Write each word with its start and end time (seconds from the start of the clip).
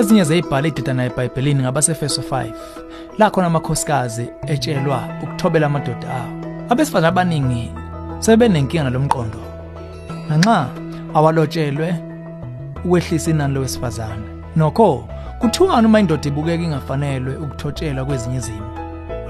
ezinye 0.00 0.24
zeyibhala 0.24 0.68
ididana 0.68 1.04
eBhayibhelini 1.04 1.62
ngabasefeso 1.62 2.22
5 2.22 2.52
la 3.18 3.30
khona 3.30 3.46
amakhosikazi 3.46 4.26
etshelwa 4.46 5.08
ukuthobela 5.22 5.66
amadoda 5.66 6.08
awo. 6.20 6.32
Abesifazane 6.70 7.08
abaningi 7.08 7.72
sebenenkinga 8.18 8.84
nalomqondo 8.84 9.40
nanxa 10.28 10.68
awalotshelwe 11.14 11.94
ukwehlisa 12.84 13.30
inani 13.30 13.54
lowesifazane. 13.54 14.26
Nokho 14.56 15.08
kuthiwani 15.38 15.86
uma 15.86 16.00
indoda 16.00 16.28
ibukeka 16.28 16.64
ingafanelwe 16.64 17.36
ukuthotshelwa 17.36 18.04
kwezinye 18.04 18.36
izimo 18.36 18.70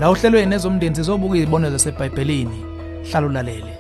la 0.00 0.10
uhlelweni 0.10 0.55
ezomndeni 0.55 0.95
sizobuka 0.96 1.37
izibonelo 1.37 1.73
zasebhayibhelini 1.73 2.64
hlala 3.10 3.27
ulalele 3.27 3.80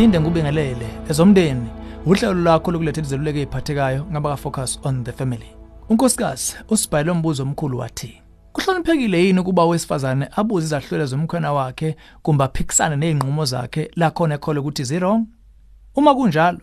Ngiphinde 0.00 0.20
ngubingelele 0.20 0.88
ezomndeni 1.10 1.68
uhlelo 2.06 2.34
lwakho 2.34 2.70
lokulethela 2.70 3.06
izeluleko 3.06 3.38
eziphathekayo 3.38 4.06
ngaba 4.10 4.30
ka 4.30 4.36
focus 4.36 4.80
on 4.82 5.04
the 5.04 5.12
family. 5.12 5.50
Unkosikazi 5.88 6.56
usibhayile 6.68 7.10
umbuzo 7.10 7.42
omkhulu 7.42 7.78
wathi 7.78 8.22
Kuhloniphekile 8.52 9.24
yini 9.24 9.40
ukuba 9.40 9.62
owesifazane 9.62 10.28
abuze 10.36 10.66
izahlwele 10.66 11.06
zomkhwena 11.06 11.52
wakhe 11.52 11.96
kumbe 12.22 12.44
aphikisane 12.44 12.96
nezinqumo 12.96 13.44
zakhe 13.44 13.90
la 13.96 14.10
khona 14.10 14.34
ekhole 14.34 14.60
ukuthi 14.60 14.84
zero? 14.84 15.20
Uma 15.94 16.14
kunjalo 16.14 16.60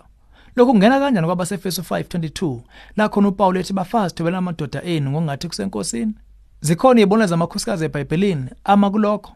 lokhu 0.56 0.72
kungena 0.72 1.00
kanjani 1.00 1.28
kwabasefeso 1.28 1.82
5:22 1.82 2.62
la 2.98 3.10
khona 3.10 3.28
uPaul 3.28 3.58
ethi 3.58 3.74
bafazi 3.74 4.16
thobela 4.16 4.38
amadoda 4.38 4.84
enu 4.84 5.12
ngokungathi 5.12 5.48
kusenkosini? 5.48 6.14
Zikhona 6.62 7.00
izibonelo 7.00 7.28
zamakhosikazi 7.28 7.86
eBhayibhelini 7.86 8.50
ama 8.64 8.90
kulokho. 8.92 9.32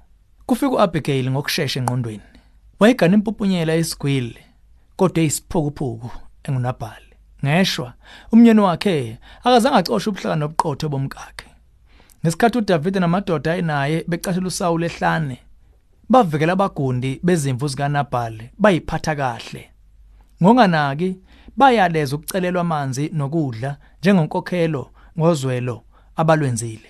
Kufika 0.45 0.71
uAbigail 0.71 1.31
ngokusheshsha 1.31 1.79
engqondweni. 1.79 2.30
Wayegana 2.81 3.13
impupunyela 3.13 3.73
esigwili 3.73 4.37
kodwa 4.95 5.21
eyisiphukuphuku 5.23 6.11
engunabhali. 6.43 7.13
Ngeshwa 7.45 7.93
umnyeni 8.31 8.59
wakhe 8.59 9.17
akazange 9.43 9.77
acoshe 9.77 10.09
ubuhlaka 10.09 10.35
nobuqotho 10.35 10.89
bomkakhe. 10.89 11.49
Ngesikhathi 12.21 12.57
uDavid 12.57 12.95
namadoda 12.97 13.51
ayinaye 13.51 14.05
becashela 14.07 14.47
uSawule 14.47 14.85
ehlane 14.85 15.37
bavikela 16.09 16.53
abagundi 16.53 17.19
bezimvu 17.23 17.67
zikaNabhali 17.67 18.49
bayiphatha 18.57 19.15
kahle. 19.15 19.63
Ngonganaki 20.43 21.09
bayaleza 21.57 22.15
ukucelelwa 22.15 22.61
amanzi 22.61 23.09
nokudla 23.13 23.77
njengenkokhelo 23.99 24.83
ngozwelo 25.19 25.83
abalwenzile. 26.15 26.89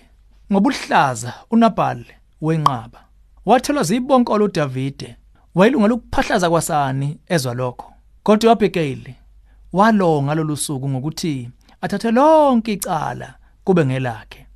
Ngobuhlaza 0.51 1.33
uNabhali 1.51 2.13
wenqaba 2.41 2.99
wathelwa 3.45 3.83
zibonkolo 3.83 4.45
uDavide 4.45 5.15
wayilungela 5.55 5.93
ukuphahlaza 5.93 6.49
kwasani 6.49 7.19
ezwa 7.27 7.53
lokho 7.53 7.93
kodwa 8.23 8.49
uAbigail 8.49 9.13
walonga 9.73 10.35
lolu 10.35 10.57
suku 10.57 10.89
ngokuthi 10.89 11.49
athathe 11.81 12.11
lonke 12.11 12.73
icala 12.73 13.35
kube 13.63 13.85
ngelakhe. 13.85 14.47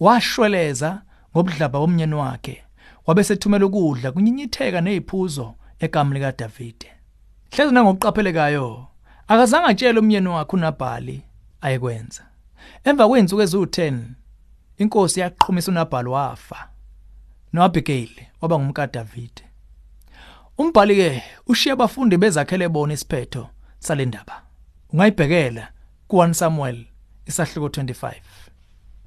Washweleza 0.00 1.02
ngobudlaba 1.30 1.78
bomnyeni 1.78 2.14
wakhe 2.14 2.64
wabe 3.06 3.24
sethumela 3.24 3.66
ukudla 3.66 4.12
kunyinyitheka 4.12 4.80
neziphuzo 4.80 5.54
egamli 5.78 6.20
kaDavide 6.20 6.90
hlezi 7.50 7.74
nangokuqaphelekayo 7.74 8.86
akazange 9.28 9.66
atshele 9.66 9.98
umnyeni 10.00 10.28
wakhe 10.28 10.56
uNabhali 10.56 11.22
ayekwenza. 11.60 12.22
Emva 12.84 13.08
kwezinsuku 13.08 13.42
eziwu10 13.42 13.98
inkosi 14.78 15.20
yaqhumisa 15.20 15.70
uNabhali 15.72 16.08
wafa 16.08 16.68
noAbigail 17.52 18.10
waba 18.40 18.58
ngumkaDavide. 18.58 19.42
Umbhali 20.58 20.96
ke 20.96 21.22
ushiya 21.46 21.72
abafundi 21.72 22.16
bezakhele 22.16 22.68
bona 22.68 22.94
isiphetho 22.94 23.48
salendaba. 23.78 24.42
Ungayibhekela 24.92 25.68
ku1 26.08 26.32
Samuel 26.32 26.84
isahluko 27.26 27.68
25. 27.68 28.12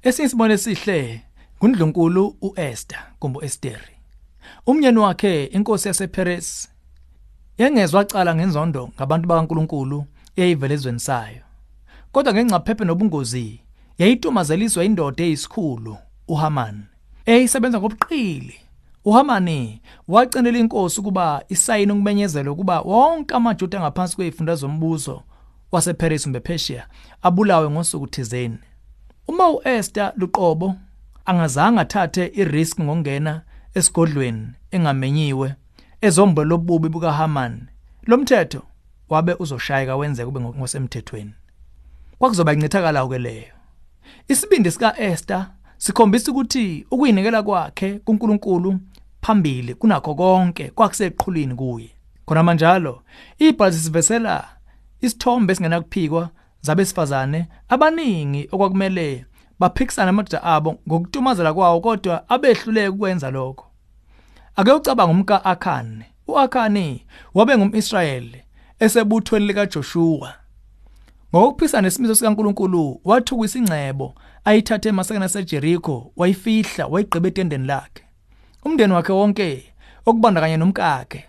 Esinye 0.02 0.26
isibone 0.26 0.54
esihle 0.54 1.22
ngundlunkulu 1.58 2.36
uEsther 2.42 2.98
kumbe 3.18 3.46
Esteri. 3.46 3.94
Umnyeni 4.66 4.98
wakhe 4.98 5.44
inkosi 5.44 5.88
yasePeres 5.88 6.68
yengezwe 7.58 7.98
wacala 7.98 8.34
ngenzondo 8.34 8.90
ngabantu 8.96 9.28
bakaNkuluNkulu 9.28 10.04
eyayivele 10.36 10.74
ezweni 10.74 11.00
sayo. 11.00 11.42
Kodwa 12.12 12.32
ngencaphephe 12.34 12.84
nobungozi 12.84 13.60
yayitumazeliswa 13.98 14.84
indoda 14.84 15.24
eyisikhulu 15.24 15.96
uHaman 16.28 16.84
eyisebenza 17.26 17.78
ngobuqili 17.78 18.67
uHamani 19.08 19.82
wacenela 20.08 20.58
inkosi 20.58 21.00
ukuba 21.00 21.44
isayine 21.48 21.92
ukumenyezela 21.92 22.52
ukuba 22.52 22.80
wonke 22.80 23.34
amaJuda 23.34 23.78
angaphansi 23.78 24.16
kwezifunda 24.16 24.54
zombuso 24.54 25.22
waseParis 25.72 26.28
bePersia 26.28 26.86
abulawe 27.22 27.70
ngosuku 27.70 28.06
thizeni. 28.06 28.58
Uma 29.28 29.50
uEsther 29.50 30.12
luqobo 30.16 30.74
angazange 31.24 31.80
athathe 31.80 32.26
irisk 32.26 32.80
ngokungena 32.80 33.42
esigodlweni 33.74 34.48
engamenyiwe 34.70 35.54
ezombo 36.00 36.44
lobubi 36.44 36.88
bukaHaman. 36.88 37.68
Lomthetho 38.06 38.62
wabe 39.08 39.36
uzoshayeka 39.38 39.96
wenze 39.96 40.24
kube 40.24 40.40
ngosemthethweni. 40.40 41.32
Kwakuzoba 42.18 42.52
incithakala 42.52 43.08
ke 43.08 43.18
leyo. 43.18 43.52
Isibindi 44.28 44.70
sika 44.70 45.00
Esther 45.00 45.50
sikhombisa 45.78 46.30
ukuthi 46.30 46.86
ukuyinikela 46.90 47.42
kwakhe 47.42 47.98
kuNkulunkulu 47.98 48.80
phambili 49.22 49.74
kunakho 49.74 50.14
konke 50.14 50.70
kwakuseqhulwini 50.70 51.54
kuye. 51.54 51.90
Khona 52.26 52.42
manjalo 52.42 53.02
ibhali 53.38 53.76
sivesela 53.76 54.48
isithombe 55.00 55.52
esingenakuphikwa 55.52 56.30
zabesifazane 56.60 57.48
abaningi 57.68 58.48
okwakumele 58.52 59.26
baphikisana 59.58 60.10
amadoda 60.10 60.42
abo 60.42 60.78
ngokutumazela 60.88 61.54
kwawo 61.54 61.80
kodwa 61.80 62.28
abehluleke 62.28 62.88
ukwenza 62.88 63.30
lokho. 63.30 63.66
Ake 64.56 64.72
ucabanga 64.72 65.12
umka 65.12 65.44
Akhani 65.44 66.04
uAkhani 66.28 67.06
wabe 67.34 67.56
ngumIsrayeli 67.58 68.42
esebuthweni 68.78 69.46
lika 69.46 69.66
Joshua 69.66 70.34
ngokuphisa 71.34 71.80
nesimiso 71.80 72.14
sikaNkuluNkulu 72.14 73.00
wathukisa 73.04 73.58
ingcebo 73.58 74.14
ayithathe 74.44 74.88
emasakeni 74.88 75.24
aseJericho 75.24 76.12
wayifihla 76.16 76.86
wayigqiba 76.86 77.28
etendeni 77.28 77.66
lakhe. 77.66 78.07
Umndeni 78.64 78.92
wakhe 78.92 79.12
wonke 79.12 79.72
okubandakanya 80.06 80.56
nomkakhe. 80.56 81.24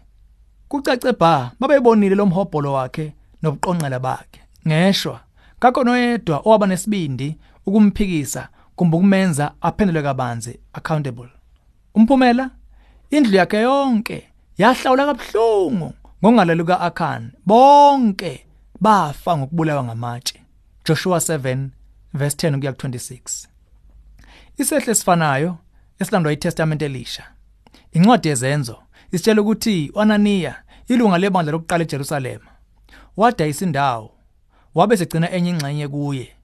Kucace 0.67 1.11
bha 1.19 1.51
babebonile 1.59 2.15
lo 2.15 2.25
mhobholo 2.25 2.73
wakhe 2.73 3.13
nobuqonqela 3.41 3.99
bakhe. 3.99 4.41
Ngeshwa 4.67 5.19
kakho 5.59 5.83
noyedwa 5.83 6.41
owaba 6.45 6.67
nesibindi 6.67 7.37
ukumphikisa 7.65 8.47
kumbe 8.75 8.97
ukumenza 8.97 9.51
aphendule 9.61 10.01
kabanzi 10.01 10.59
accountable. 10.73 11.29
Umphumela 11.95 12.49
indlu 13.09 13.35
yakhe 13.37 13.57
yonke 13.61 14.27
yahlawula 14.57 15.05
kabuhlungu 15.05 15.93
ngongalelo 16.23 16.65
kaAkhan. 16.65 17.31
Bonke 17.45 18.45
bafa 18.81 19.37
ngokubulawa 19.37 19.83
ngamatshe. 19.83 20.39
Joshua 20.85 21.17
7 21.17 21.69
verse 22.13 22.47
10 22.49 22.59
kuya 22.59 22.71
ku26 22.71 23.47
Isehle 24.57 24.95
sifanayo 24.95 25.57
esilandwa 25.99 26.33
iTestament 26.33 26.81
elisha. 26.81 27.23
Incwadi 27.91 28.27
yezenzo 28.27 28.83
isitshela 29.11 29.41
ukuthi 29.41 29.91
uAnaniya 29.95 30.55
ilunga 30.87 31.17
lebandla 31.17 31.51
lokuqala 31.51 31.83
eJerusalema 31.83 32.51
wadayisa 33.17 33.65
indawo 33.65 34.11
wabe 34.75 34.97
segcina 34.97 35.31
enye 35.31 35.49
ingxenye 35.49 35.87
kuye 35.87 36.35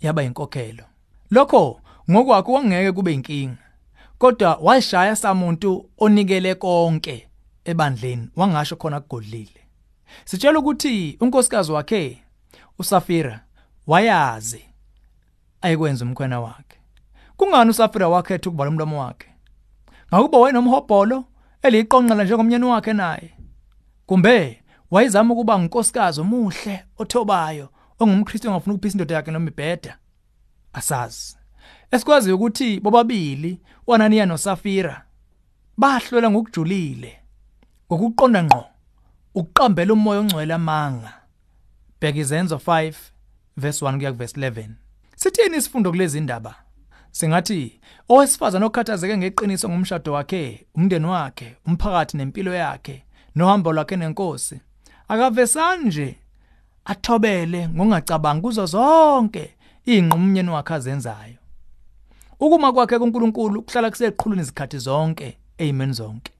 yaba 0.00 0.22
inkokhelo 0.22 0.84
lokho 1.30 1.80
ngokwakho 2.10 2.52
wangeke 2.52 2.92
kube 2.92 3.14
inkinga 3.14 3.56
kodwa 4.18 4.58
washaya 4.62 5.16
samuntu 5.16 5.90
onikele 5.98 6.54
konke 6.54 7.28
ebandleni 7.64 8.28
wangasho 8.36 8.76
khona 8.76 9.00
kugodlile. 9.00 9.60
Sitshela 10.24 10.58
ukuthi 10.58 11.16
unkosikazi 11.20 11.72
wakhe 11.72 12.22
uSafira 12.78 13.44
wayazi 13.86 14.64
ayikwenza 15.60 16.04
umkhwena 16.04 16.40
wakhe. 16.40 16.78
Kungani 17.38 17.70
uSafira 17.70 18.08
wakhetha 18.08 18.50
ukuvala 18.50 18.70
umlomo 18.70 19.00
wakhe? 19.00 19.28
Ngakuba 20.14 20.38
wayenomhobholo 20.38 21.24
eliqonqela 21.62 22.24
njengomnyeni 22.24 22.64
wakhe 22.64 22.92
naye. 22.92 23.34
Kumbe 24.06 24.62
wayizama 24.90 25.34
ukuba 25.34 25.58
ngunkosikazi 25.58 26.20
omuhle 26.20 26.84
othobayo 26.98 27.68
ongumKristu 27.98 28.48
ongafuna 28.48 28.74
ukuphisa 28.74 28.94
indoda 28.94 29.14
yakhe 29.14 29.30
noma 29.30 29.50
ibheda? 29.50 29.98
Asazi. 30.72 31.36
Esikwazi 31.90 32.32
ukuthi 32.32 32.80
bobabili 32.80 33.60
uAnaniya 33.86 34.26
noSafira 34.26 35.04
bahlwela 35.76 36.30
ngokujulile 36.30 37.20
ngokuqonda 37.92 38.42
ngqo 38.44 38.64
ukuqambela 39.34 39.92
umoya 39.92 40.20
ongcwele 40.20 40.54
amanga. 40.54 41.12
Bheka 42.00 42.18
izenzo 42.18 42.56
5 42.56 42.94
verse 43.56 43.84
1 43.84 43.96
kuya 43.98 44.12
ku 44.12 44.18
verse 44.18 44.40
11 44.40 44.68
sithini 45.16 45.56
isifundo 45.56 45.90
kulezi 45.90 46.18
indaba 46.18 46.54
singathi 47.10 47.80
owesifazana 48.08 48.66
okhathazeke 48.66 49.16
ngeqiniso 49.16 49.68
ngomshado 49.68 50.12
wakhe 50.12 50.66
umndeni 50.74 51.06
wakhe 51.06 51.56
umphakathi 51.66 52.16
nempilo 52.16 52.54
yakhe 52.54 53.04
nohambo 53.34 53.72
lwakhe 53.72 53.96
nenkosi 53.96 54.60
akavesani 55.08 55.84
nje 55.84 56.18
athobele 56.84 57.68
ngokungacabangi 57.68 58.40
kuzo 58.40 58.66
zonke 58.66 59.54
inquma 59.84 60.14
umnyeni 60.14 60.50
wakhe 60.50 60.74
azenzayo. 60.74 61.38
Ukuma 62.40 62.72
kwakhe 62.72 62.98
kuNkulunkulu 62.98 63.62
kuhlala 63.62 63.90
kuseqhulwini 63.90 64.42
izikhathi 64.42 64.78
zonke 64.78 65.38
amen 65.60 65.92
zonke. 65.92 66.32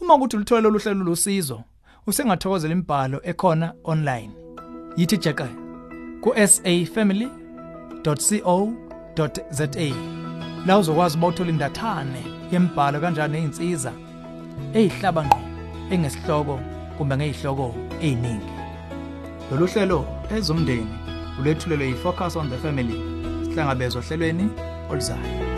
Uma 0.00 0.18
kuthi 0.18 0.36
ulithole 0.36 0.68
oluhlelo 0.68 1.04
lusizo 1.04 1.64
usengathokozela 2.06 2.72
imibhalo 2.72 3.20
ekhona 3.24 3.74
online. 3.84 4.32
Yithi 4.96 5.16
jeqe 5.18 5.48
ku 6.22 6.30
safamily.co.za 9.16 9.94
la 10.66 10.78
uzokwazi 10.78 11.18
ukuthola 11.18 11.50
indathane 11.50 12.22
yemibhalo 12.52 13.00
kanjani 13.00 13.40
nezinsiza 13.40 13.92
ezihlaba 14.74 15.24
ngqo 15.24 15.40
engesihloko 15.92 16.60
kumbe 16.98 17.16
ngezihloko 17.16 17.74
eziningi 18.00 18.52
lolu 19.50 19.66
hlelo 19.66 20.06
ezomndeni 20.36 20.94
ulethulelwe 21.38 21.86
yifocus 21.88 22.36
on 22.36 22.50
the 22.50 22.58
family 22.58 22.96
sihlangabezwa 23.44 24.02
ohlelweni 24.02 24.46
oluzayo. 24.90 25.51